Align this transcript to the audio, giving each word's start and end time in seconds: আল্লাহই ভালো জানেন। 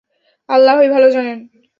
আল্লাহই 0.49 0.87
ভালো 0.89 1.07
জানেন। 1.09 1.37